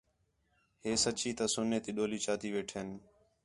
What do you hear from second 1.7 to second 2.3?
تی ڈولی